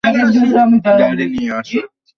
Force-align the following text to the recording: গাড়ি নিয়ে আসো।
গাড়ি 1.01 1.25
নিয়ে 1.33 1.51
আসো। 1.51 1.79